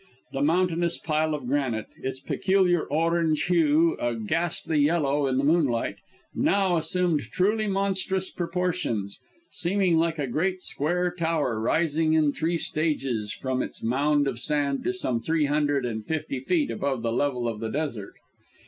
[0.33, 5.97] The mountainous pile of granite, its peculiar orange hue a ghastly yellow in the moonlight,
[6.33, 9.19] now assumed truly monstrous proportions,
[9.51, 14.83] seeming like a great square tower rising in three stages from its mound of sand
[14.85, 18.15] to some three hundred and fifty feet above the level of the desert.